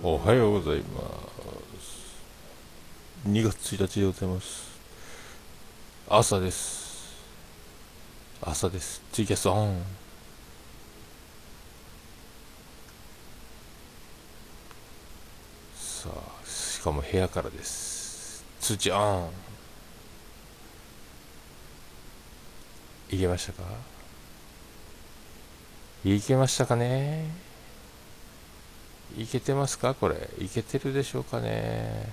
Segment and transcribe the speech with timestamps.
[0.00, 1.00] おはようございま
[1.80, 2.22] す。
[3.28, 4.78] 2月1日でございます。
[6.08, 7.16] 朝です。
[8.40, 9.02] 朝です。
[9.10, 9.82] ツイキャスオン。
[15.76, 18.44] さあしかも部屋からです。
[18.60, 19.30] 通知オン。
[23.10, 23.64] いけましたか？
[26.04, 27.47] いけましたかね？
[29.16, 29.94] いけてますか？
[29.94, 30.28] これ。
[30.38, 32.12] いけてるでしょうかね。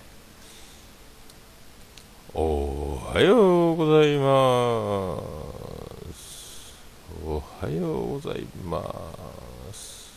[2.34, 5.22] おはようございま
[6.14, 6.74] す。
[7.26, 8.82] おはようございま
[9.74, 10.14] す。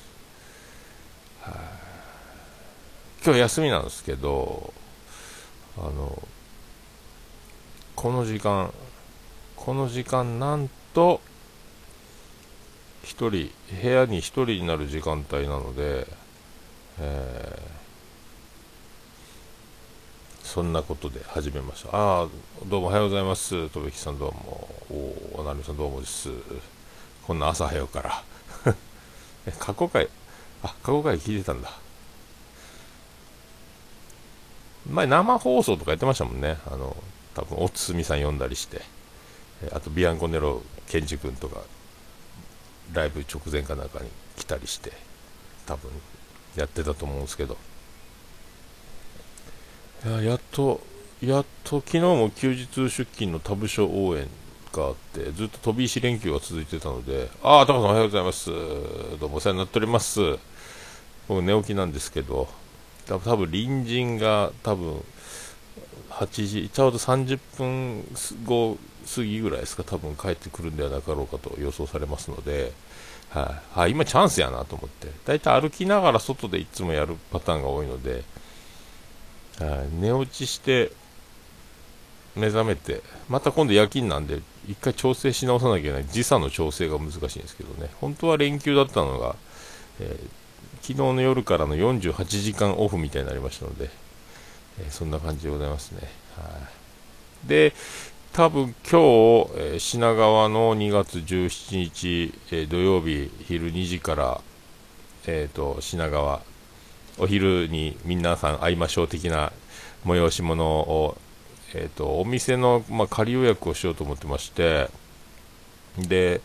[1.42, 1.54] は
[3.24, 4.72] 今日休みなんですけど
[5.76, 6.22] あの
[7.94, 8.72] この時間
[9.56, 11.20] この時間なんと
[13.04, 13.52] 1人
[13.82, 16.06] 部屋に1人になる時間帯なので、
[20.42, 21.90] そんなことで始めました。
[21.92, 22.28] ああ
[22.66, 23.68] どうもおはようございます。
[23.70, 24.68] とべきさんどうも。
[24.90, 26.30] おおなるみさんどうもです。
[27.24, 28.74] こんな朝早うから。
[29.60, 30.08] 過去回。
[30.64, 31.70] あ過去回聞いてたんだ。
[34.90, 36.58] 前生放送とかやってましたもんね。
[36.66, 36.96] あの
[37.34, 38.82] 多分おつみさん呼んだりして。
[39.72, 41.60] あとビアンコネロケンジ君とか
[42.92, 44.92] ライブ直前かなんかに来たりして。
[45.66, 45.92] 多分
[46.58, 47.56] やってたと思うんですけど。
[50.06, 50.80] いややっと
[51.20, 54.28] やっと昨日も休日出勤の他部署応援
[54.72, 58.50] があってずっと飛び石連休が続いてたのでああタカさんおはようございます。
[58.50, 60.20] どうもお世話になっております。
[61.26, 62.48] 僕寝起きなんですけど
[63.06, 65.04] 多分隣人が多分
[66.18, 68.04] 8時ちょうど30分
[68.44, 68.76] 後
[69.14, 72.72] 過ぎぐらいですか多分帰ってくるんではなかろうかと予想されますので、
[73.30, 75.08] はい、あ、今チャンスやなと思って。
[75.24, 78.24] 大体歩きながら外でいつもやるパターンが多いので、
[79.60, 80.92] はい、寝落ちして
[82.36, 86.06] 目覚めてまた今度夜勤なんで一回調整し直さなきゃいけない。
[86.06, 87.90] 時差の調整が難しいんですけどね。
[88.00, 89.36] 本当は連休だったのが、
[90.00, 90.28] えー、
[90.82, 93.88] 昨日の夜からの48時間オフみたいになりましたので、
[94.80, 96.00] えー、そんな感じでございますね。
[96.36, 96.42] は
[97.44, 97.74] い、で、
[98.32, 104.40] 多分今日、えー、品川の2月17日、えー、土曜日昼2時から、
[105.26, 106.40] えーと、品川
[107.18, 109.52] お昼に皆さん会いましょう的な
[110.06, 111.16] 催し物を、
[111.74, 114.88] えーと、お店の、まあ、仮予約をしようと思ってまして
[115.98, 116.40] で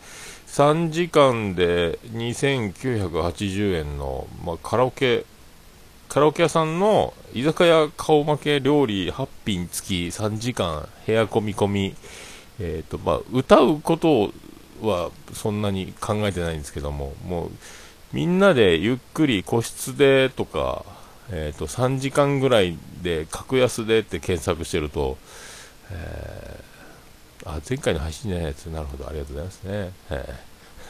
[0.48, 5.24] 3時間で2980円の、まあ、カラオケ
[6.14, 11.96] カラオケ屋さんの居酒屋顔負け料理8品付き3時間部屋込み込み、
[12.60, 14.30] えーとまあ、歌うこと
[14.80, 17.50] はそんなに考えてないんですけどももう
[18.12, 20.84] みんなでゆっくり個室でとか、
[21.32, 25.18] えー、と3時間ぐらいで格安でって検索してると、
[25.90, 30.34] えー、あ前回の配信じゃないやつなるほどありがとうございますね、え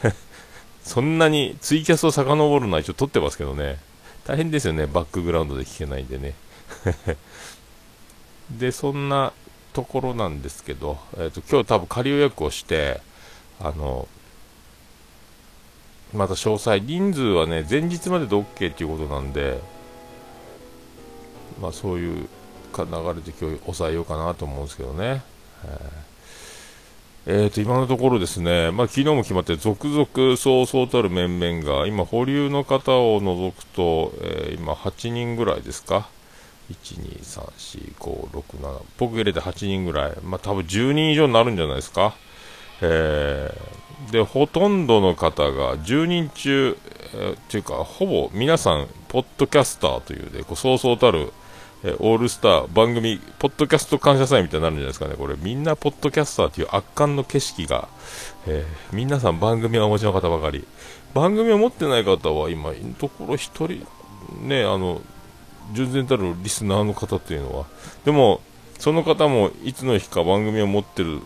[0.03, 0.13] ー、
[0.87, 3.79] そんなにツイキャスを遡るのは一応撮ってますけどね。
[4.25, 6.33] 大変ですよね、バックグラウンドで聞けないんでね。
[8.49, 9.33] で、そんな
[9.71, 13.01] ところなんですけど、えーと、今日多分仮予約をして、
[13.59, 14.07] あの、
[16.11, 19.59] また詳細、人数はね、前日までで OK っていうことなんで、
[21.61, 22.23] まあそういう流
[22.75, 25.23] れで今日抑えようかなと思うんですけどね。
[25.63, 26.04] えー
[27.27, 36.07] えー、と今のところですね、まあ、昨日も決まって続々そうそうたる面々が今、保留の方を除くと、えー、今8人ぐらいですか
[36.69, 42.15] ？1、2、3、4、5、6、7僕入れて8人ぐらい、まあ、多分10人以上になるんじゃないですか、
[42.81, 46.77] えー、でほとんどの方が10人中、
[47.15, 51.33] えー、っていうかほぼ皆さんポッドキャスターというでこうそうそうたる
[51.83, 57.87] えオールスター番組、ポッドキャスト感謝祭みたいになるんじゃないですかね、これ、みんなポッドキャスターという圧巻の景色が、
[58.47, 60.65] えー、皆さん番組をお持ちの方ばかり、
[61.13, 65.01] 番組を持ってない方は今、ところ1人、ね、あの、
[65.73, 67.65] 純然たるリスナーの方っていうのは、
[68.03, 68.41] でも、
[68.79, 71.21] その方もいつの日か番組を持ってる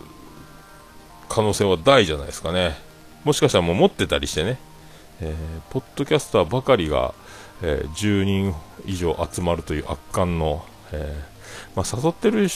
[1.28, 2.76] 可能性は大じゃないですかね。
[3.24, 4.58] もしかしたらもう持ってたりしてね、
[5.20, 7.14] えー、ポッドキャスターばかりが、
[7.62, 8.54] えー、10人
[8.86, 12.48] 以上集まるという圧巻の、えー、まあ、誘ってる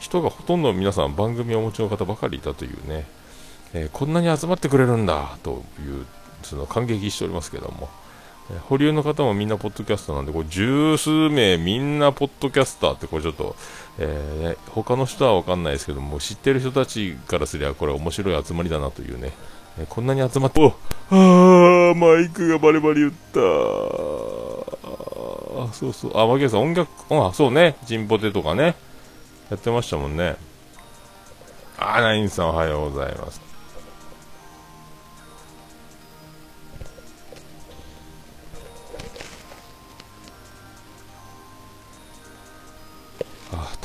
[0.00, 3.06] 人がほとんど皆さん番組をお持ちの方ばかりいたというね、
[3.74, 6.06] えー、こんなに集まってくれるんだという
[6.42, 7.88] その感激しておりますけども、
[8.50, 13.56] え保留の方もみんなポッドキャスターなんでこれ十数名みんなポッドキャスターってこれちょっと、
[13.98, 19.32] えー、他の人は分かんないですけども知ってる人たちからすればこれ面白い集まりだなというね、
[19.78, 20.74] えこんなに集まってお
[21.10, 24.35] あマイクがバリバリ言った。
[25.68, 26.18] あ、そうそう。
[26.18, 27.76] あ、マキさん音楽、あ、そうね。
[27.84, 28.74] ジンポテとかね。
[29.50, 30.36] やってましたもんね。
[31.78, 33.46] あ、ナインさんおはようございます。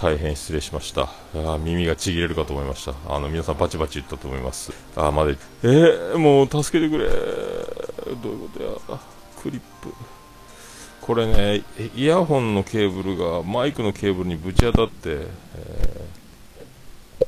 [0.02, 1.10] 大変失礼しました。
[1.36, 2.96] あ耳がちぎれるかと思いました。
[3.08, 4.74] あの、皆さんバチバチ言ったと思います。
[4.96, 7.08] あまだ、えー、もう助けてくれ。
[8.16, 9.00] どういうことや。
[9.44, 9.94] クリップ。
[11.02, 11.64] これね、
[11.96, 17.26] イヤホンのケーブルがマイクのケーブルにぶち当たって、えー、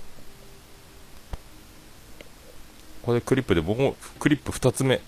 [3.04, 5.02] これクリップで僕もクリップ2つ目。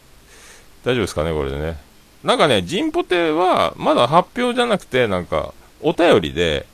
[0.84, 1.78] 大丈夫ですかね、これでね。
[2.24, 6.66] なんかね、ジンポテはまだ発表じゃなくて、なんか、お便りで、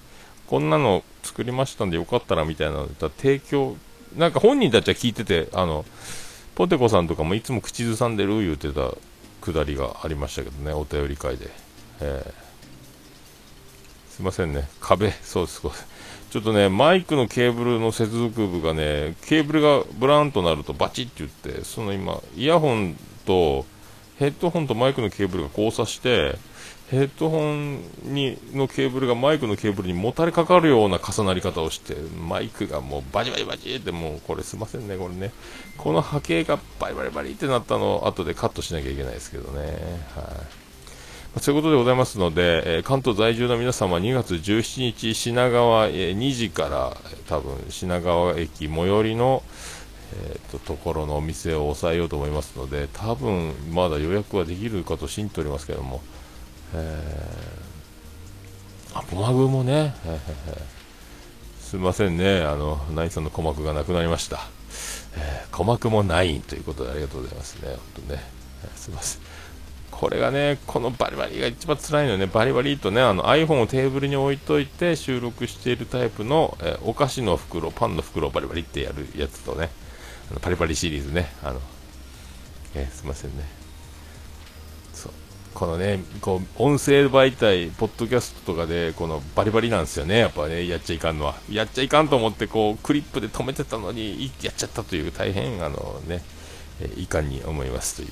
[0.48, 3.76] こんなの作りましたんでよかったらみたいなの提供、
[4.16, 5.86] なんか本人たちは聞いてて、あの、
[6.56, 8.92] ポテコさんとかもいつも口ずさんでる言うてた
[9.42, 11.50] くだりがありましたけどね、お便り会で。
[12.02, 15.62] えー、すいませんね、壁、そうです、
[16.32, 22.96] ちょっとね、マイクのケーブルの接続部がね、ケーブルがブランとなるとバチッて言って、その今、イヤホン
[23.26, 23.66] と
[24.18, 26.38] ヘッドホンとマイクのケーブルが交差して、
[26.92, 35.32] ヘッドホンにのケーブルがマイクのケーブルにもたれかかるような重なり方をしてマイクがもうバチバチバチってもうこれすいませんねこれね。
[35.78, 39.62] この波形がバリバリバリってなったのを後でカットしなきゃいけないですけどね。
[40.16, 40.61] はい。
[41.40, 46.98] そういうことでございますので、えー、関東在住の皆様2月17日品川、えー、2時から
[47.28, 49.44] 多分品川駅最寄りの
[50.14, 56.02] えーと、ところのお店を抑えようと思いますので多分まだ予約はできるかと信じておりますけども
[56.74, 59.94] えー、あ、ポマグもね、
[61.60, 64.40] すみませんね、あの、ナインさんの鼓膜がなくなりました。
[65.18, 68.24] えー、鼓膜もないということでありがとうございますね、本当ね、
[68.64, 69.22] えー、すみません。
[70.02, 79.70] これがね、このバリバリが一番辛いのね、バリバリとね、あの iPhone をテーブルに置いといて収録しているタイプの、えー、お菓子の袋、パンの袋をバリバリってやるやつとね、
[80.32, 81.62] あのパリパリシリーズね、あの、
[82.74, 83.44] えー、すみませんね。
[85.54, 91.36] このね、こう、音声媒体、ポッドキャストとかで、このバリバリなんですよね、やっぱね、やっちゃいかんのは。
[91.52, 96.24] やっちゃいかんと思って、こう、クリップで止めてたのに、やっちゃったという、大変、あのね、
[96.80, 98.10] えいかんに思いますという。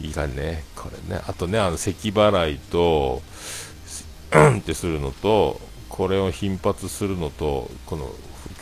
[0.00, 1.22] いかね、これね。
[1.26, 3.22] あとね、あの、咳払いと、
[4.32, 8.10] うんってするのと、これを頻発するのと、この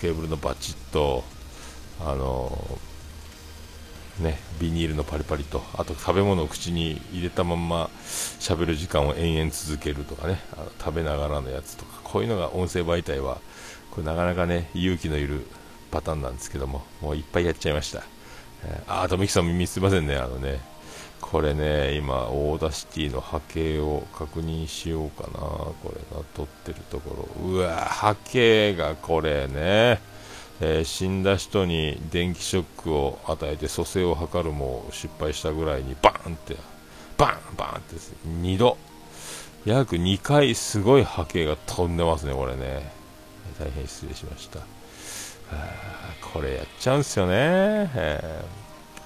[0.01, 1.25] ケーブルのバチッと、
[2.01, 2.79] あの
[4.21, 7.91] ね、ビニールのパリパリと、あと食べ物を口に入れたまま
[8.39, 13.41] 喋る時間を延々続けるとかね、あの食べながらのやつとか、こういうのが音声媒体は、
[13.91, 15.47] これなかなかね、勇気のいる
[15.91, 18.03] パターンなんですけども、もういっぱいやっちゃいました。
[18.65, 20.61] えー、あ、とみきさん耳すいませんね、あのね、
[21.23, 30.01] これね、今、 Audacity の波形を確認しようかな、これが撮ってるところ、うわ波形がこれね、
[30.61, 36.57] えー、死んだ人に電気ショックを与えて蘇生を図るも失敗したぐらいにバーンって
[37.17, 37.97] バンバンって
[38.27, 38.77] 2度。
[39.65, 42.93] 約2回すごい波形が飛んでますねこれね。
[43.59, 44.61] 大変失礼しました。
[46.33, 47.33] これやっちゃうんすよね、
[47.95, 48.62] えー、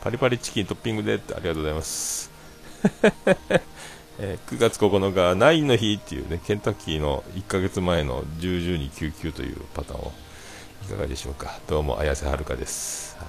[0.06, 2.30] パリパリチキントッピングでってありがとうございます。
[4.20, 10.12] えー、9月9日、ナインの日っていうね、ケンタッキーの1ヶ月前の10、10に99というパターンを
[10.84, 11.58] いかがでしょうか。
[11.66, 13.26] どうも綾瀬はるかです、はい、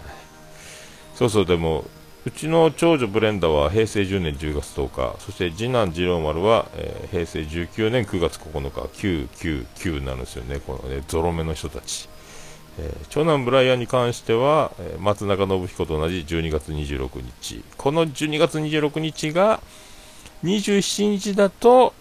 [1.16, 1.86] そうそうでも
[2.28, 8.82] うちの長女ブレンダは平成10年10月10日そして次男次郎丸は、えー、平成19年9月9日
[9.82, 12.08] 999なんですよねこのねゾロ目の人たち。
[12.80, 17.64] えー、長男ブライアンに関しては、えー、松中信彦と同じ12月26日。
[17.78, 19.60] この12月26日が
[20.44, 21.94] 27日だと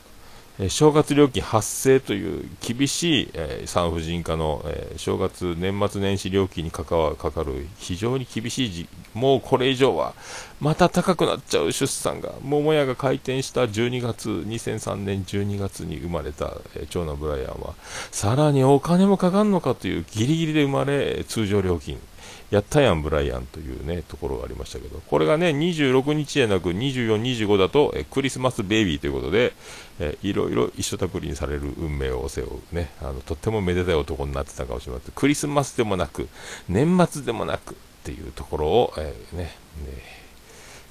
[0.59, 10.15] え正月料金発生という厳しい、えー、産婦人科の、えー、正月年末年始料金にかかかかる非常に厳しい時もうこれ以上は
[10.61, 17.75] また高くなっちゃう出産が桃屋が開店した12月2003年12月に生まれた、えー、長男ブライアンは
[18.11, 22.01] さらにお金もかかるのかというギリギリで生まれ通常料金
[22.51, 29.53] やったやん、ブライアンというね、ところがありましたけど、これがね、26日じゃなく24、25だと、えクリスマスベイビーということで、
[29.99, 35.13] えいろいろ一緒たくりにされる運命を背負うね、あの、とってもめでたい男になってたかもしれません。
[35.15, 36.29] クリスマスでもなく、
[36.69, 39.51] 年末でもなくっていうところを、えー、ね、ね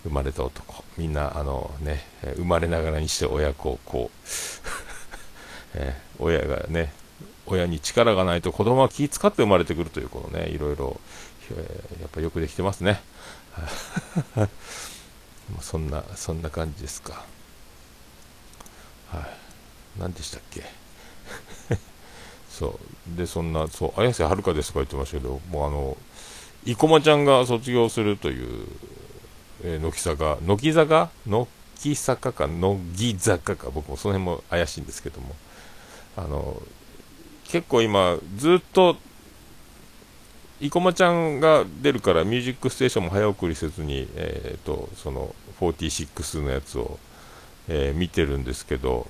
[0.04, 0.84] 生まれた男。
[0.98, 4.18] みんな、あのね、生まれながらにして親子をこう、
[5.76, 6.94] えー、親がね、
[7.48, 11.00] 親に力がないと子供は気使って生まれてくるというこのね、いろいろ
[11.54, 13.02] やっぱよくできてますね。
[15.62, 17.24] そんな、そんな感じですか。
[19.12, 20.64] はい、何でしたっけ？
[22.50, 22.80] そ
[23.14, 23.18] う。
[23.18, 25.98] でそんなそう綾瀬はるかですとか言ってましたけどもうあの
[26.66, 28.68] 生駒ちゃんが卒業するという、
[29.64, 31.12] えー、乃木坂乃木坂？
[31.28, 31.48] 乃
[31.80, 33.70] 木坂か乃木坂か。
[33.70, 35.36] 僕もその辺も怪しいんですけども。
[36.18, 36.62] あの
[37.48, 38.98] 結構今ずっと
[40.62, 46.98] 生駒ちゃんが出るから「ミュージックステーション」も早送りせずに、えーと、その46のやつを、
[47.68, 49.08] えー、見てるんですけど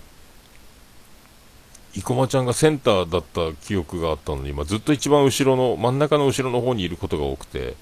[1.93, 7.75] 生駒ちゃんがセンターだった記憶があったのに今ずっと一番後ろの真ん中の後ろの方にいることが多くて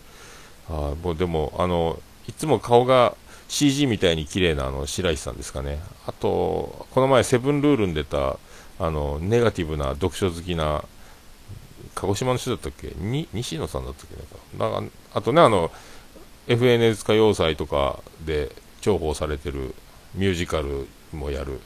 [0.70, 3.16] あもうでもあのいつも顔が
[3.48, 5.80] CG みたいに綺麗なあの白石さんですかね。
[6.08, 8.38] あとこの前セブンルールに出た
[8.80, 10.84] あのネガティブな読書好きな
[11.96, 12.94] 鹿児島の人だったっけ？
[12.98, 14.58] に西野さんだったっけ？
[14.58, 14.82] なんか。
[14.82, 14.84] か
[15.16, 15.72] あとねあの
[16.48, 19.76] FNS 歌謡祭とかで重宝されてる
[20.16, 21.60] ミュージカルもやる。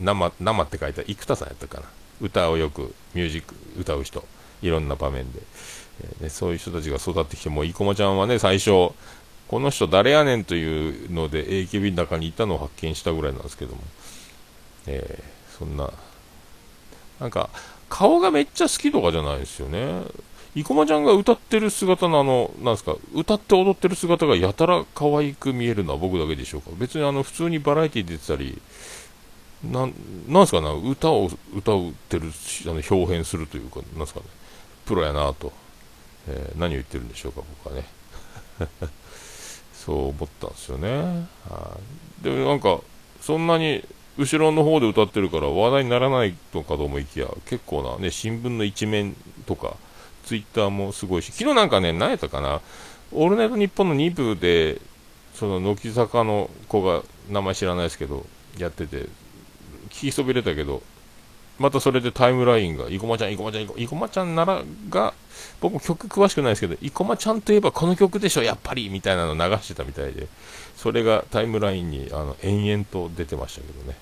[0.00, 1.86] 生生って書いた生田さんやったかな？
[2.20, 4.24] 歌をよくミュージック歌う人。
[4.62, 5.40] いろんな場面で、
[6.02, 8.70] えー、ね、そういう人たちが育ってきてもう生駒ちゃんはね最初
[9.46, 13.82] この人誰やねんというので AKB の中にいたのを発見したぐらいなんですけども、
[14.86, 15.90] えー、そんな
[17.20, 17.50] なんか
[17.94, 20.02] 顔がめっちゃ好きとかじゃないですよね
[20.56, 26.70] 生駒ちゃんが歌ってる姿のあの、なんですか、歌って踊ってる姿がやたら可愛く見えるのは僕だけでしょうか。
[26.76, 28.60] 別にあの、普通にバラエティ出てたり、
[29.64, 29.94] なん、
[30.28, 32.32] なんすかな、歌を歌ってる、
[32.66, 34.26] あの表現するというか、なんすかね、
[34.86, 35.52] プロやなと、
[36.28, 37.88] えー、何を言ってるんでしょうか、僕はね。
[39.74, 41.26] そう思ったんですよね。
[41.50, 41.78] は
[42.22, 42.78] でもなんか、
[43.20, 43.84] そんなに
[44.16, 49.16] 後ろの方で歌ってるから話題にならないのかと思いきや、結構なね、新聞の一面
[49.46, 49.76] とか、
[50.24, 52.60] ツイッターもすごいし、昨日なんかね、何やったかな、
[53.12, 54.80] オールナイトニッポンの2部で、
[55.34, 58.26] その乃木坂の子が、名前知らないですけど、
[58.58, 59.08] やってて、
[59.90, 60.82] 聞きそびれたけど、
[61.58, 65.14] またそれでタイムラインが、生駒ちゃん、生駒ちゃん、生駒ちゃんならが、
[65.60, 70.26] 僕も曲詳しくないですけど、生駒ちゃんといえばこの曲でしょ、やっぱりみたいなの流してたみたいで、
[70.76, 73.96] それがタイムラインにあの延々と出てましたけどね、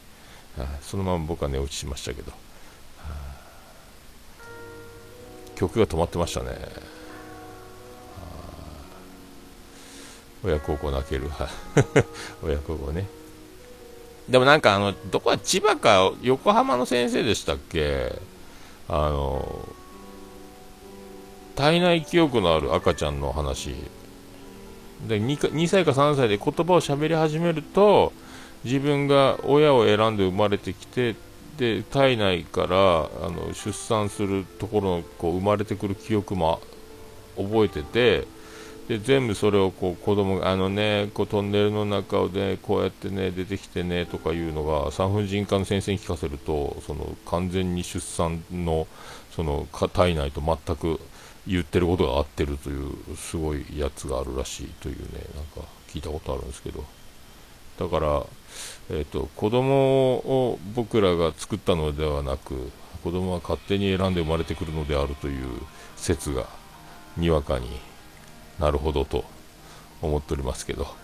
[0.59, 2.37] はあ、そのまま僕は寝落ちしましたけど、は
[3.09, 3.13] あ、
[5.55, 6.47] 曲が止まってましたね。
[6.47, 6.61] はあ、
[10.45, 11.31] 親孝行泣ける、
[12.43, 13.07] 親孝行ね。
[14.29, 18.13] でもなんかあの、どこは千葉か横浜の先生でしたっけ？
[18.89, 19.69] あの、
[21.55, 23.75] 体内記憶のある赤ちゃんの話。
[25.09, 28.13] で 2, 2歳か3歳で言葉を喋り始めると、
[28.65, 31.17] 自分が親を選んで生まれてきて、
[31.57, 36.61] で体内からあの出産するところのこう生まれてくる記憶も
[37.37, 38.27] 覚えてて、
[38.89, 48.89] で全部それをこう子供があのねこうトンネルの中をねこうやってね出てきてねとかいうのが産婦人科の先生に聞かせるとその完全に出産の
[49.31, 51.01] その体内と全く
[51.47, 56.85] 言ってることが合ってるというすごいやつがあるらしいというねなんか聞いたことあるんですけど
[57.79, 58.27] だから、
[58.91, 62.71] えーと、子供を僕らが作ったのではなく
[63.03, 65.49] 子供は勝手に選んで生まれてくるのであるという
[65.97, 66.47] 説が
[67.17, 67.69] にわかに
[68.61, 69.25] なるほどと
[70.01, 71.02] 思っておりますけど。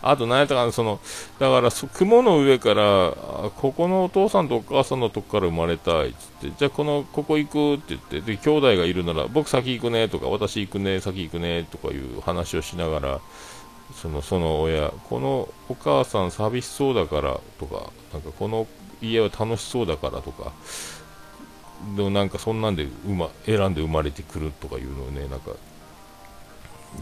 [0.00, 1.00] あと何やったかな、その、
[1.38, 3.12] だから雲の上から、
[3.56, 13.20] ここのお父さんとお母さんのとこから生まれたいつって、じゃあこの、ここ行くって言って、で、兄弟がいるなら、僕先行くねとか、私行くね、先行くねとかいう話をしながら、
[13.94, 18.66] その、その親、このお母さん寂しそうだからとか、なんかこの
[19.00, 20.52] 家は楽しそうだからとか、
[21.96, 25.52] でもなんかそんなんで、ま、選んで生まれてくるとかいうのをね、なんか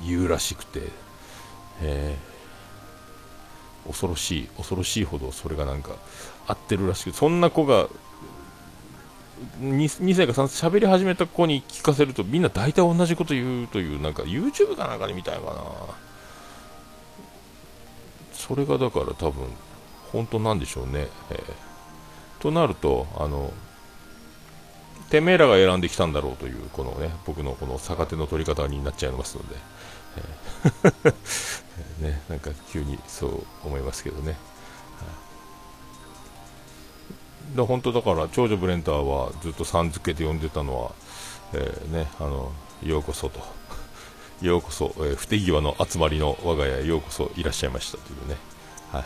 [0.07, 0.81] 言うらしくて、
[1.83, 2.36] えー、
[3.87, 5.97] 恐ろしい、恐ろしいほどそれがなんか
[6.47, 7.89] 合ってるらしく、そんな子が
[9.61, 15.63] 2, 2歳か3歳喋り始めた子に聞かせるとみんな大体同じこと言うという、なんか YouTube かなんかで見たいかな。
[18.33, 19.49] それがだから多分
[20.13, 21.09] 本当なんでしょうね。
[21.31, 21.43] えー、
[22.41, 23.53] となると、あの、
[25.11, 29.57] てめえらが選んできたんだろうという、このね、僕のこの逆手の取り方になっちゃいますので、
[30.17, 31.15] えー。
[32.01, 34.37] ね、なんか急にそう思いますけどね。
[37.55, 40.93] で本当だから長女ブレンターはずっとさん付けで呼んでたのは、
[41.55, 43.41] えー、ね、あのようこそと、
[44.43, 48.37] ようこそ、えー、不手際の集まりの我が家へようこそいらっしゃいましたというね、
[48.93, 49.05] はい、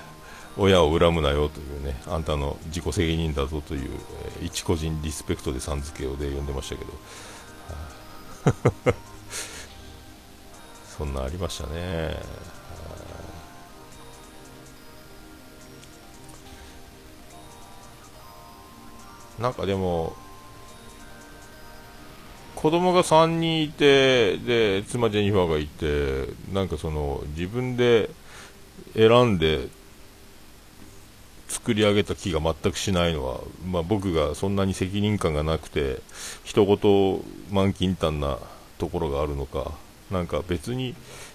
[0.57, 3.90] 親を恨むなよというね、あんたの自己責任だぞという、
[4.40, 6.92] えー、一個人リスペクトでさん付けをで呼んでましたけど、
[10.99, 12.50] そんなありましたね。
[19.38, 20.14] なんかでも、
[22.54, 28.11] 子供が3人いて、で、妻ジェニファーがいて、なんかその、自分で
[28.95, 29.69] 選んで
[31.50, 36.00] 作り上げた気が全くしないのは、まあ、僕がそんなに責任感がなくて、
[36.45, 38.38] 人事満金丹な
[38.78, 39.73] ところがあるのか、
[40.12, 40.95] なんか別に、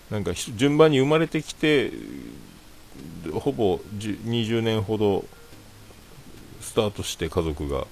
[0.10, 1.92] なんか順番に生まれてきて、
[3.34, 5.26] ほぼ20年ほど
[6.62, 7.86] スタートして家族が。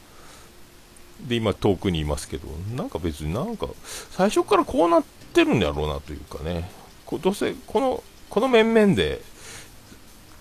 [1.27, 3.67] で、今遠くにいますけど、なんか別になんか、
[4.11, 5.03] 最初からこうなっ
[5.33, 6.69] てるんだろうなというかね、
[7.21, 9.21] どうせ、この、この面々で、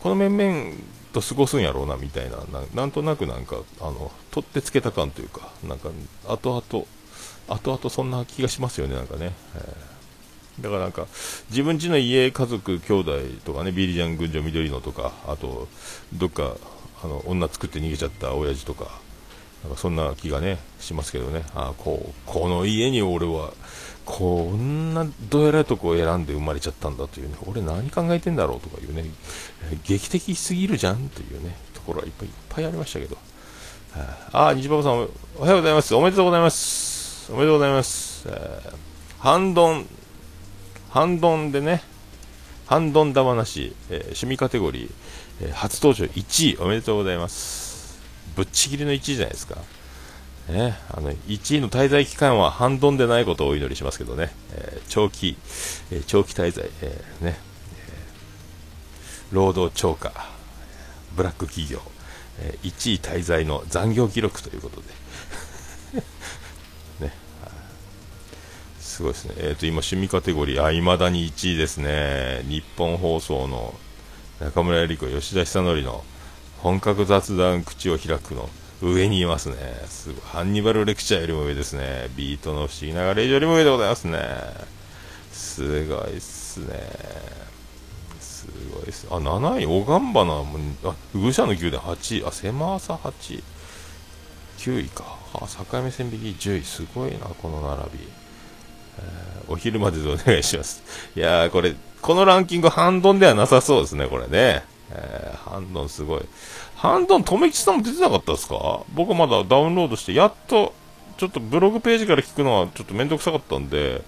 [0.01, 0.77] この面々
[1.13, 5.91] と過ごすんやろうなみたいな、ななんとなくなんか、あの、取ってつけた感というか、なんか、
[6.27, 6.87] 後々、
[7.49, 9.33] 後々そんな気がしますよね、なんかね。
[9.55, 11.07] えー、だからなんか、
[11.51, 15.69] 自分家の家、家族、兄弟とかね、ビリジャン、群青、緑野とか、あと、
[16.15, 16.57] どっか、
[17.05, 19.01] あの、女作って逃げちゃった親父とか、
[19.63, 21.45] なんかそんな気がね、しますけどね。
[21.55, 23.53] あこう、この家に俺は、
[24.05, 29.05] こんなどえらいとこを選んで生まれちゃったんだというね、俺何考えてんだろうとかいうね、
[29.85, 33.17] 劇的すぎるじゃんというね、ところはいっぱいいっぱいありましたけど。
[34.33, 35.95] ああ、西馬場さん、おはようございます。
[35.95, 37.31] おめでとうございます。
[37.31, 38.27] おめでとうございます。
[38.27, 38.75] えー、
[39.19, 39.87] 半ドン、
[40.91, 41.83] 半ドンでね、
[42.67, 44.91] 半ドン玉なし、えー、趣味カテゴリー、
[45.43, 48.01] えー、初登場1位、おめでとうございます。
[48.35, 49.59] ぶっちぎりの1位じゃないですか。
[50.49, 55.37] ね、あの1位の滞在期間は半ドンでないことをお祈りしますけどね、えー、長期、
[55.93, 57.37] えー、長期滞在、えー、ね、
[57.77, 57.93] え
[59.31, 60.13] 労働超過、
[61.17, 61.81] ブラック企業、
[62.41, 64.89] え1位滞在の残業記録ということで、
[67.07, 67.15] ね、
[68.81, 73.79] すごいですね、えーと、今、趣味カテゴリー、あ、未だに1位ですね、日本放送の
[74.41, 76.05] 中村江里子、吉田久典の
[76.59, 78.51] 本格雑談口を開くの。
[78.83, 79.57] 上にいますね。
[79.87, 80.21] すごい。
[80.25, 82.09] ハンニバルレクチャーよりも上ですね。
[82.17, 84.19] ビートの不思議なガレージよりも上でございますね。
[85.31, 86.81] すごいっすね。
[88.21, 89.07] すごいっす。
[89.09, 93.45] あ、7位、オガンバナも、あ、ウシャの9で8位、あ、狭さ8位。
[94.59, 95.05] 9位か。
[95.35, 96.65] あ、境目線引き10位。
[96.65, 98.09] すごいな、この並び。
[98.99, 99.03] え、
[99.47, 100.83] お昼まででお願いします。
[101.15, 104.65] いやー、これ、このランキング半ドンではなさそうですね、これね。
[104.91, 106.23] えー、ハンドンすごい。
[106.83, 108.83] ハンドン、とめきさんも出てなかったですか？
[108.93, 110.75] 僕まだダウンロードして、やっと、
[111.17, 114.03] ちょっとブログページから聞くのはちょっとめんどくさかったんで、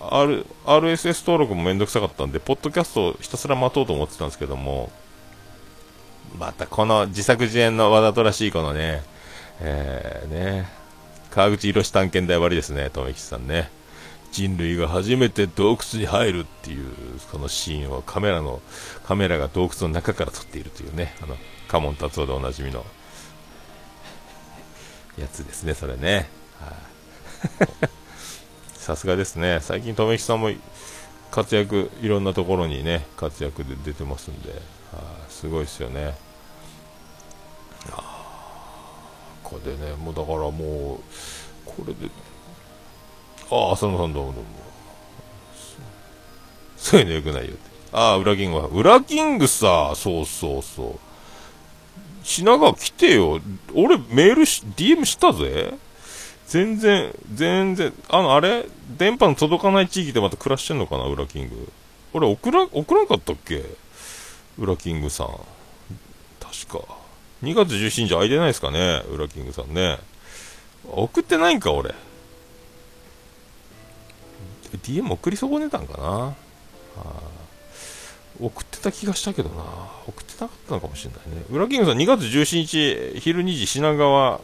[0.00, 4.90] R、RSS 登録もめんどくさかったんで、ポッドキャストをひたすら待とうと思ってたんですけども、
[6.36, 9.04] またこの自作自演のわざとらしいこのね、
[9.60, 10.68] えー、ね、
[11.30, 13.70] 川口博探検隊割りですね、とめきさんね。
[14.32, 16.92] 人類が初めて洞窟に入るっていう
[17.30, 18.60] そのシーンをカメラの
[19.04, 21.36] カメラが洞窟の中から撮っているというねあの
[21.68, 22.84] カモン達夫でおなじみの
[25.18, 26.28] やつですねそれね
[28.74, 30.50] さすがですね最近留吉さんも
[31.30, 34.60] 活躍いろんなところにね活躍で出てますんで、
[35.28, 36.16] すごいですよね
[39.44, 40.98] これでねもうだからもう
[41.64, 42.08] これで
[43.50, 44.50] ああ、浅野さんどうもどうも。
[46.76, 47.58] そういうのよくないよって。
[47.92, 48.66] ああ、裏キングは。
[48.66, 51.07] 裏キングさ、そうそうそう。
[52.28, 53.40] 品川来てよ。
[53.74, 55.72] 俺メールし、DM したぜ。
[56.46, 58.66] 全然、全然、あの、あれ？
[58.98, 61.72] 電波の届かない地域でまた暮らしてんのかな、裏キング。
[62.12, 63.64] 俺送ら、送らんかったっけ？
[64.58, 65.28] 裏キングさん。
[66.38, 66.84] 確か。
[67.42, 69.98] 2月17日空いてないですかね、裏キングさんね。
[70.84, 71.94] 送ってないんか、俺。
[74.82, 76.34] DM 送り損ねたんかな、は
[76.98, 77.02] あ、
[78.40, 79.64] 送ってた気がしたけどな。
[80.06, 81.44] 送ってなかったのかもしれないね。
[81.50, 82.66] 裏キングさん2月17
[83.14, 84.40] 日昼2時品川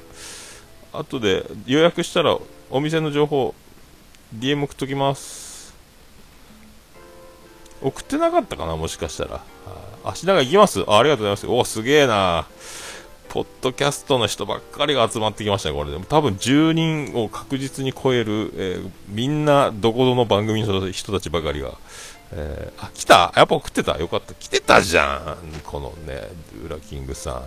[0.92, 2.38] 後で予約したら
[2.70, 3.54] お店の情報
[4.37, 5.74] DM 送っときます。
[7.83, 9.44] 送ってなかったかなもしかしたら、
[10.04, 10.83] あ、足長行きます。
[10.87, 11.46] あありがとうございます。
[11.46, 12.46] おすげえな。
[13.34, 21.72] ポッドキャストの人ばっかりが集まってきましたね、これでも多分10人を確実に超える、えー、みんなどこぞの番組の人たちばかりが、
[22.30, 23.32] えー、あ、来た？
[23.36, 23.98] やっぱ送ってた？
[23.98, 24.34] よかった。
[24.34, 26.28] 来てたじゃんこのね、
[26.64, 27.42] ウラキングさん。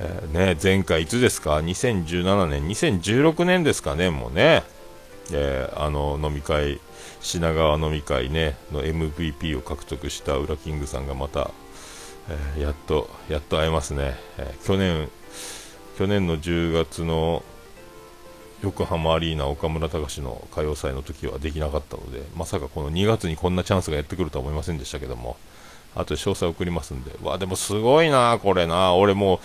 [0.00, 4.64] えー、ね、前回いつですか ?2017 年、2016年ですかね、もうね。
[5.32, 6.78] えー、あの飲み会、
[7.22, 11.52] 品川飲み会ね、の MVP を獲得したウラキングさんがまた、
[12.30, 15.08] えー、やっと、やっと会えますね、えー、去年、
[15.98, 17.42] 去年の10月の
[18.62, 25.36] 横浜アリーナ岡村隆史の歌謡祭の時はできなかったので、まさかこの2月にこんなチャンスがやってくるとは思いませんでしたけども、
[25.94, 29.40] あと詳細送りますんで、わ、でもすごいな、これな、俺もう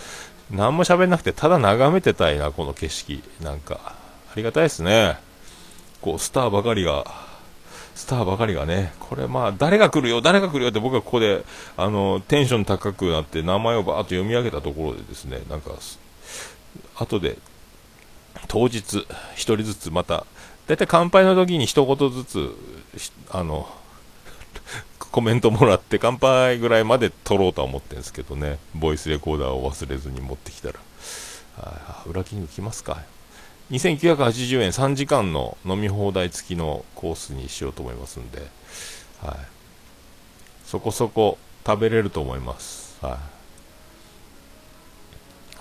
[0.52, 3.24] 何も喋んなくて、ただ眺めてたいな、この景色。
[3.42, 3.96] なんか、
[4.32, 5.18] ありがたいですね。
[6.02, 7.06] こう、スターばかりが、
[7.96, 11.46] スターばかりがね、これまあ、誰が来るよ、誰が来るよって僕はここで、
[11.78, 15.72] あの、テンション高くなって名前をバーッと読み上げたところでですね、なんか、
[16.96, 17.38] 後で、
[18.50, 19.06] 当日、1
[19.36, 20.26] 人ずつまた、
[20.68, 22.52] だいたい乾杯の時に一言ずつ、
[23.32, 23.68] あの、
[25.00, 30.76] コメントもらって乾杯ぐらいまで撮ろうとは思ってるんですけどね、ボイスレコーダーを忘れずに持ってきたら、
[31.60, 32.98] あ裏キング来ますか。
[33.72, 38.40] 2980円3時間の飲み放題付きのコースにしようと思いますんで、
[39.22, 39.38] はい、
[40.66, 42.98] そこそこ食べれると思います。
[43.02, 43.18] はい。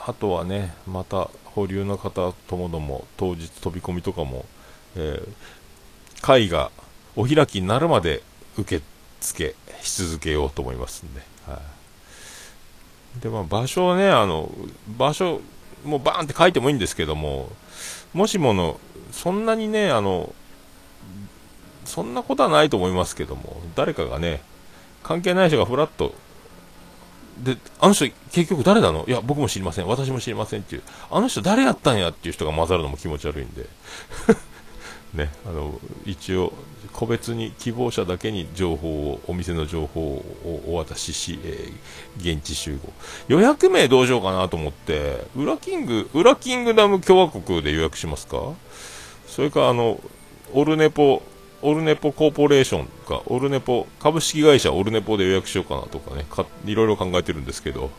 [0.07, 4.45] あとはね、また保留の方ともども当日飛び込みとかも、
[4.97, 6.71] えー、会が
[7.17, 8.23] お開きになるまで
[8.59, 8.85] 受け
[9.21, 11.61] 付けし続けようと思いますんで、は
[13.19, 14.51] い、でまあ、場所はねあの
[14.99, 15.41] 場所
[15.85, 17.51] もうバーンって書いてもいいんですけども
[18.15, 18.81] もしもの
[19.13, 20.35] そんなにねあの
[21.85, 24.41] そんなことはないと思いますけども誰かがね
[25.03, 26.15] 関係ない人がふらっと
[27.43, 29.05] で、あの人、結局誰なの？
[29.09, 29.89] いや、僕も知りません。
[29.89, 30.83] 私も知りませんっていう。
[31.11, 33.67] あの人誰やったんやっていう人が混ざるのも気持ち悪いんで。
[35.15, 36.53] ね、あの、一応、
[36.93, 42.93] 個別に希望者だけに情報を、お店の情報をお渡しし、えー、現地集合。
[43.29, 48.53] 予約名どうしようかなと思って、ウラキング、ウラキングダム共和国で予約しますか？
[49.27, 50.01] それか、あの、
[50.53, 51.23] オルネポ、
[51.63, 57.91] オルネポコーポレーションか、オルネポ、株式会社オルネポで予約しようかなとかね、かいろいろ考えてるんですけど、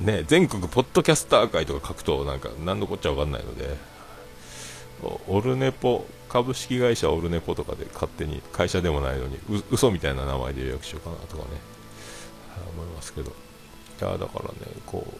[0.00, 3.93] えー、ね、全国ポッドキャスター会とか書くと、なんか、何のこっちゃわかんないので、
[5.28, 11.60] オルネポ、株式会社オルネポとかで勝手に会社でもないのに、う嘘みたいな名前で予約しようかなとかね、
[12.74, 13.34] 思いますけど、い
[14.00, 14.54] や、だからね、
[14.86, 15.14] こう、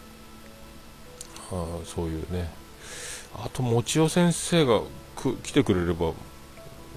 [1.51, 2.51] あそういうね、
[3.35, 4.81] あと、もちお先生が
[5.43, 6.13] 来てくれれば、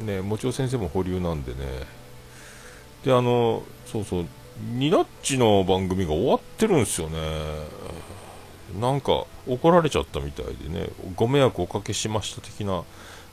[0.00, 1.58] ね、もちろん先生も保留なんでね。
[3.04, 4.26] で、あの、そうそう、
[4.60, 7.18] ニナッチの番組が終わってるんですよね。
[8.80, 12.82] なんか怒られちゃったみたいでね、ご迷惑おかけしました的な、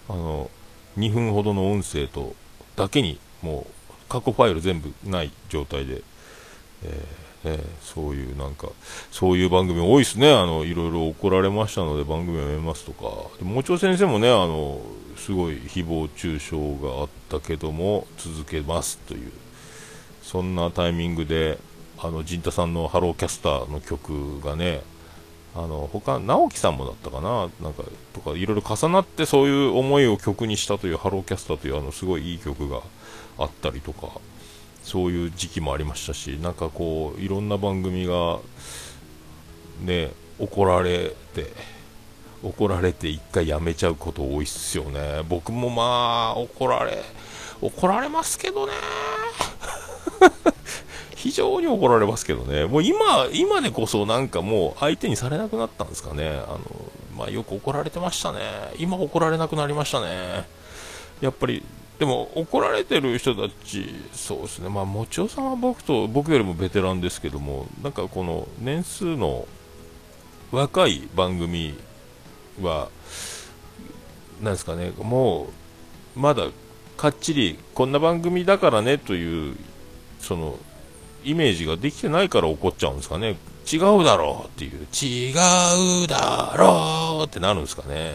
[0.10, 0.50] あの、
[0.98, 2.36] 2分ほどの音声と、
[2.76, 6.02] だけに、もう、過去ファイル全部ない状態で、
[6.84, 8.70] えーね、そういうなんか、
[9.12, 13.06] そういう番組多いですね、あのいろいろ怒られましたので番組をやめますとか、
[13.38, 14.82] でもちろん先生もね、あの
[15.16, 19.32] すごい誹謗中傷があったけども、続けますという、
[20.24, 21.60] そんなタイミングで、
[22.00, 24.82] あの陣太さんのハローキャスターの曲がね、
[25.56, 32.82] あの他直樹さんもだったかな、なんかとかいろいろ重なってそういう思いを曲にしたというハローキャスターというあのすごいいい曲が
[33.38, 34.10] あったりとか。
[34.86, 38.38] そういう時期もありましたしなんかこういろんな番組が
[39.82, 41.52] ね怒られて
[42.44, 47.02] 怒られて一回やめちゃうこと多いっすよね僕もまあ怒られ
[47.62, 48.74] 怒られますけどね
[51.26, 52.66] 非常に怒られますけどね。
[52.66, 56.30] もう今今でこそなんかもう相手にされなくなったんですかね。
[56.30, 56.60] あの
[57.18, 58.42] まあ、よく怒られてましたね。
[58.78, 60.46] 今怒られなくなりましたね。
[61.22, 61.64] やっぱり
[61.98, 69.48] でも怒られてる人たち、そうですね、まあ、もちおさんは僕と僕よりもベテランですけども、なんかこの年数の
[70.52, 71.74] 若い番組
[72.62, 72.90] は、
[74.44, 75.48] なんですかね、も
[76.16, 76.50] うまだ
[76.98, 79.56] かっちりこんな番組だからねという
[80.20, 80.60] その
[81.26, 83.38] イメージができてないから怒っちゃうんですかね、
[83.72, 85.32] 違うだろうっていう、違
[86.04, 88.14] うだろうってなるんですかね、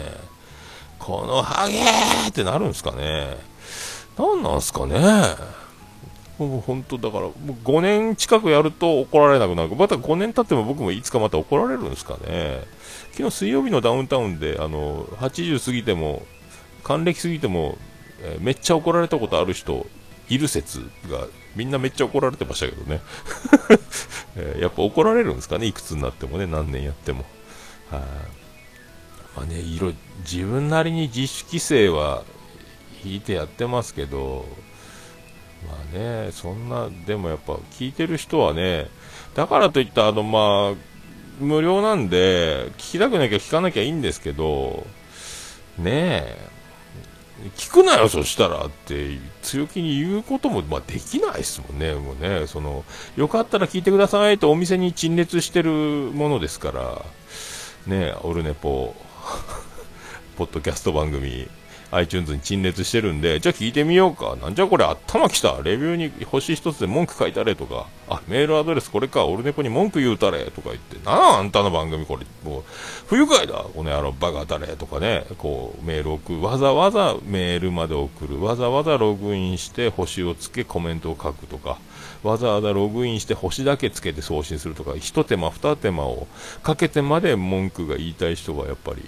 [0.97, 3.37] このハゲーってなるんですかね。
[4.17, 5.01] 何なんすかね。
[6.37, 9.75] もう本当だから、もう5年近くやると怒られなくなる。
[9.75, 12.61] また5年経っても僕もいつかまた怒られるんですかね。
[13.11, 16.23] 昨日水曜日のダウンタウンで、あの、80過ぎても、
[16.83, 17.77] 還暦過ぎても、
[18.23, 19.85] え、めっちゃ怒られたことある人
[20.31, 23.01] いる説が、みんなめっちゃ怒られてましたけどね。
[24.37, 27.25] えー、やっぱ怒られるんですかね、いくつになってもね、何年やっても。
[27.89, 28.01] はあ、
[29.35, 32.23] まあね、いろ、自分なりに自主規制は
[33.03, 34.45] 弾いてやってますけど、
[35.67, 38.87] まあね、そんな、でもやっぱ聞いてる人はね、
[39.35, 44.87] だからといったあの、まあ、無料なんで、聞きたくなきゃ聞かなきゃいいんですけど、
[45.77, 46.50] ねえ、
[47.57, 52.83] 聞くなよ、そしたらって強気に言うことも、まあ、できないですもんね、もうねその
[53.15, 57.05] よかったら聞いてくださいとお店に陳列してるものですから、
[57.87, 58.95] ねオルネポ、
[60.37, 61.47] ポッドキャスト番組、
[61.91, 64.37] iTunes に陳列してるんで、じゃあ聞いてみようか。
[64.41, 65.61] なんじゃこれ頭きた。
[65.61, 69.25] レビューに星一つで文句書いたれとか、あ、メールアドレスこれか。
[69.25, 72.63] オルネポに文句言うたれとか言って、なあ、あんたの番組これ、もう、
[73.07, 73.53] 不愉快だ。
[73.75, 76.41] この野郎バカだれとかね、こう、メール送る。
[76.41, 78.41] わざわざメールまで送る。
[78.41, 81.77] わざわざログインして星をつけコメントを書くとか、
[82.23, 86.27] わざわざログインして星だけつけて送信するとか、一手間二手間を
[86.63, 89.03] かけてまで文句が言いたい人がやっぱり、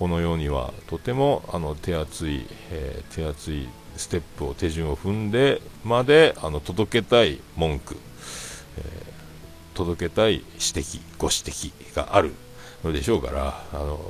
[0.00, 7.98] この世にはとてもあの手厚い、えー、手厚いステップを手順を踏んでまであの届けたい文句、
[8.78, 12.32] えー、届けたい指摘ご指摘がある
[12.82, 14.00] のでしょうからあの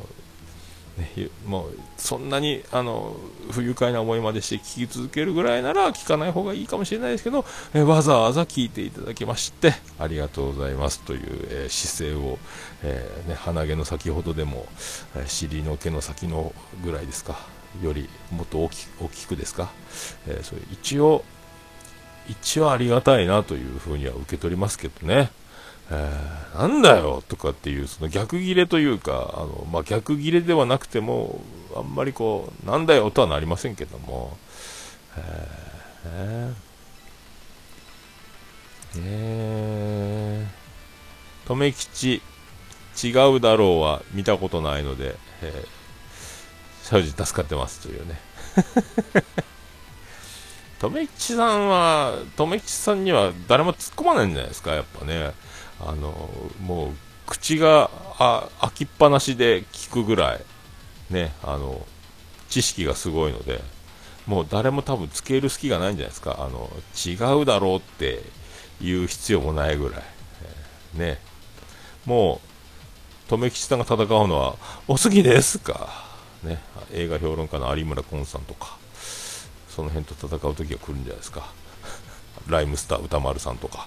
[1.00, 3.16] ね、もうそんなにあの
[3.50, 12.38] 不愉快な思いまでして聞き続けるぐらいなら聞かない方がいいかもしれないですけど、えわざわざ聞いていただきましてありがとうございますという、えー、姿勢を、
[12.82, 14.66] えー、ね、鼻毛の先ほどでも、
[15.16, 16.52] え尻の毛の先の
[16.84, 17.38] ぐらいですか
[17.82, 19.70] よりもっと大き大きくですか、
[20.26, 21.24] えー、それ一応
[22.28, 25.30] 一応ありがたいなというふうには受け取りますけどね。
[25.90, 31.40] えー、なんだよとかっていう、その逆ギレというか、あの、まあ、逆ギレではなくても、
[31.74, 34.36] あんまりこう、なんだよとはなりませんけども、
[35.16, 42.22] えー、えー、留吉、
[43.02, 48.20] 違うだろうは見たことないので、えー、正直助かってますというね。
[50.80, 55.32] 留吉さんは、留吉さんには誰も突っ込まないんじゃないですか、やっぱね。
[55.86, 56.30] あの
[56.62, 56.90] もう
[57.26, 57.90] 口が
[58.60, 60.40] 開きっぱなしで聞くぐらい、
[61.10, 61.86] ね、あの
[62.48, 63.62] 知識がすごいので、
[64.26, 66.68] もう誰も多分つける隙がないんじゃないですか、あの
[67.06, 68.22] 違うだろうって
[68.80, 70.02] 言う必要もないぐらい、
[70.98, 71.18] ね、
[72.04, 72.40] も
[73.28, 74.56] う、留吉さんが戦うのは、
[74.88, 75.88] おすぎですか、
[76.42, 76.60] ね、
[76.92, 78.76] 映画評論家の有村昆さんとか、
[79.68, 81.52] その辺と戦う時が来るんじゃないですか、
[82.48, 83.86] ライムスター歌丸さんとか。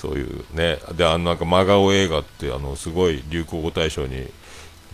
[0.00, 4.26] そういうね、で、あのなんか真顔映画って、あのすごい流行語大賞に、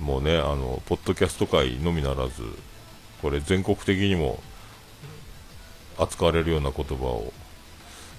[0.01, 2.43] もうね、あのポッドキャスト界のみならず、
[3.23, 4.43] これ、全国的にも
[5.97, 7.33] 扱われるような言葉を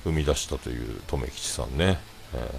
[0.05, 1.99] 生み出したという留吉さんね、
[2.33, 2.55] え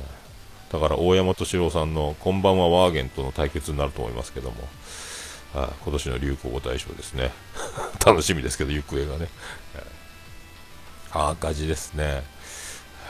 [0.68, 4.56] ー、だから大山敏郎さんの「こんばんはワーゲン」との対決になると思いますけども、
[5.54, 7.32] あ今年の流行語大賞ですね、
[8.04, 9.28] 楽しみですけど、行方がね、
[9.74, 12.24] えー、赤字ですね。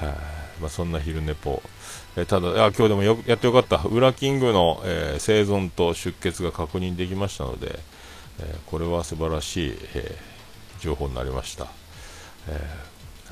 [0.00, 1.62] はあまあ、そんな昼寝ぽ、
[2.16, 3.82] えー、ただあ今日でもよやってよかった。
[3.84, 7.78] ウラキングの、えー、生存と出血が確認できましたので、
[8.40, 10.16] えー、これは素晴らしい、え
[10.80, 11.66] 情報になりました、
[12.48, 12.60] え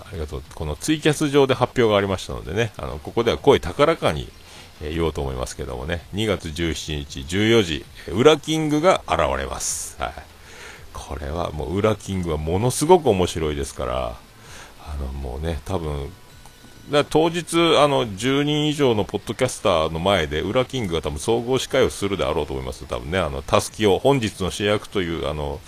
[0.00, 0.42] ありがとう。
[0.54, 4.28] このツイキャス上で発表がありましたのでねあのここでは声高らかに、
[4.82, 6.02] え言おうと思いますけどもね。
[6.14, 10.12] 2月17日14時ウラキングが現れます、はい、
[10.92, 14.16] これはもうウラキングはものすごく面白いですから
[14.84, 16.10] あのもうね多分
[16.90, 25.60] だ当日、あの10人以上のポッドキャスターの前で、ウラキングが多分総合司会をするであろうと思います、多分ね、あのたすきを、本日の主役という、あの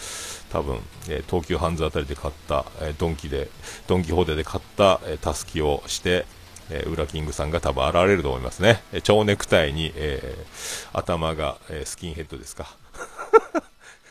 [0.51, 0.79] 多分、
[1.09, 3.49] えー、東急ハンズあたりで買った、えー、ドンキで、
[3.89, 6.25] ドンキホーテで買ったたすきをして、
[6.71, 8.83] えー、ウラキングさんが多分現れると思いますね。
[8.93, 12.77] えー、蝶ネクタイに、えー、頭が、えー、スキンヘッドですか。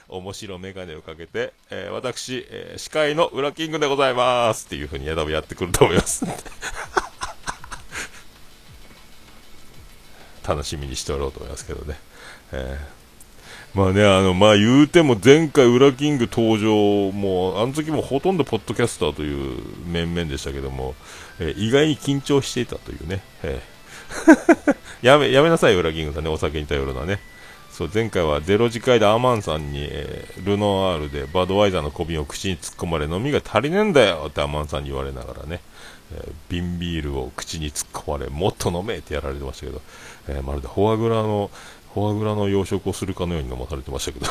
[0.10, 6.26] 面白メガネをかけて、えー、私、えー、司会のウラキングでございますっていう風に多分やってくると思います。
[10.48, 12.00] 楽しみにしておろうと思いますけどね。
[12.54, 20.96] えー、まあね、あの、まあ言うても前回、ウラキング登場、もう、あの時もほとんどポッドキャスターという面々でしたけども、
[21.40, 23.22] え、意外に緊張していたというね。
[23.44, 23.62] え、
[25.04, 27.20] やめ、やめなさい、ウラキングさんね、お酒に頼るのはね。
[27.78, 35.62] そう前回はゼロ次会でアマンさんに、えー、ルノアールでバドワイザーの小瓶を口に突っ込まれ飲みが足りねえんだよってアマンさんに言われながらね、
[36.12, 39.82] えー、瓶ビールを口に突っ込まれもっと飲めってやられてましたけど、
[40.28, 41.52] えー、まるでフォアグラの
[41.94, 44.26] フォアグラの養殖をするかのように飲まされてましたけど。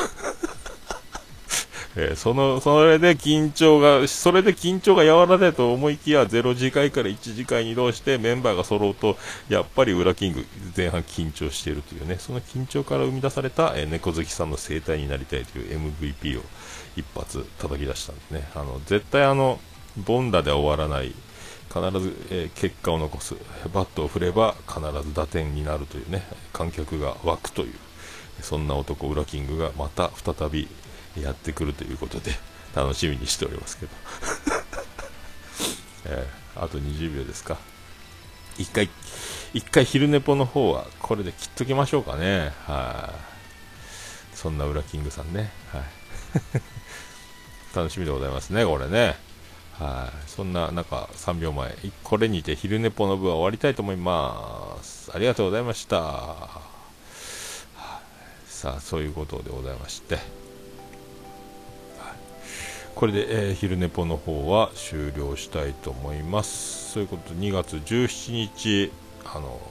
[1.99, 9.17] えー、その、それで緊張が、それで緊張が和らいと思いきや、0次会から1次会に移動してメンバーが揃うと、
[9.49, 16.43] やっぱり裏キング、前半緊張しているというね、その緊張から生み出された、えー、猫好きさんの生態になりたいという MVP を
[16.95, 18.47] 一発叩き出したんですね。
[18.53, 19.59] あの、絶対あの、
[19.97, 21.15] ボンダで終わらない、
[21.69, 23.33] 必ず、えー、結果を残す、
[23.73, 26.21] バットを振れば必ず打点になるというね、
[26.53, 27.73] 観客が湧くという、
[28.41, 30.67] そんな男、ウラキングがまた再び
[31.21, 32.31] やってくるということで、
[32.75, 33.91] 楽しみにしておりますけど。
[36.05, 37.57] えー、あと20秒ですか。
[38.57, 38.89] 一回、
[39.53, 42.53] 一回昼寝ぽの方はこれで切っときましょうかね。
[42.65, 43.13] は
[44.33, 45.51] い、そんな裏キングさんね。
[45.71, 45.83] はい
[47.75, 49.15] 楽しみでございますね、これね。
[49.73, 50.29] はい。
[50.29, 55.11] そんな、なんか3秒前、これにて昼寝ぽの部は終わりたいと思います。
[55.13, 56.35] ありがとうございました。
[58.47, 60.46] さあ、そういうことでございまして。
[62.97, 66.93] これで、えー、昼寝ぽの方は終了したいと思います。
[66.93, 68.91] そういうことで、2月17日、
[69.23, 69.61] あの、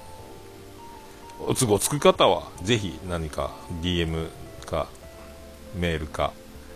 [1.41, 3.51] お都合つく方は、ぜひ何か
[3.83, 4.29] DM
[4.65, 4.87] か
[5.75, 6.35] メールか、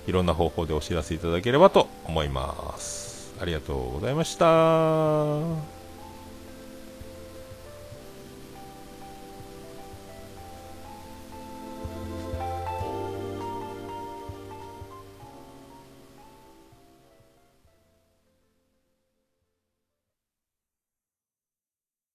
[0.08, 3.32] いろんな方法でお知らせいただければと思います。
[3.40, 5.79] ありがとうございました。